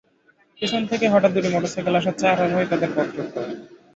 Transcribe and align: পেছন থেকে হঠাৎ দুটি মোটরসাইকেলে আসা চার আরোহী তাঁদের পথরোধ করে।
পেছন 0.59 0.81
থেকে 0.91 1.05
হঠাৎ 1.07 1.31
দুটি 1.35 1.49
মোটরসাইকেলে 1.51 1.99
আসা 2.01 2.11
চার 2.21 2.37
আরোহী 2.43 2.65
তাঁদের 2.71 2.91
পথরোধ 2.95 3.27
করে। 3.33 3.51